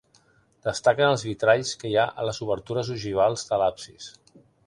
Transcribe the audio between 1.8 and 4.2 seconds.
que hi ha a les obertures ogivals de l'absis.